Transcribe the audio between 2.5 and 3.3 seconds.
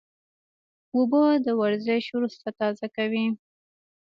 تازه کوي